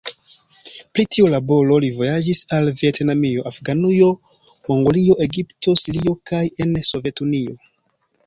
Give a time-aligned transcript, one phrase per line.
[0.93, 4.09] Pro tiu laboro li vojaĝis al Vjetnamio, Afganujo,
[4.69, 7.55] Mongolio, Egipto, Sirio kaj en Sovetunio.